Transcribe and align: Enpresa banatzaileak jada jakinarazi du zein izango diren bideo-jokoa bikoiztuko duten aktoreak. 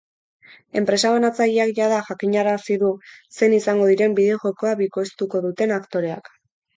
Enpresa 0.79 1.09
banatzaileak 1.15 1.73
jada 1.79 1.99
jakinarazi 2.07 2.77
du 2.83 2.89
zein 3.41 3.53
izango 3.57 3.91
diren 3.91 4.15
bideo-jokoa 4.21 4.73
bikoiztuko 4.81 5.43
duten 5.45 5.75
aktoreak. 5.77 6.33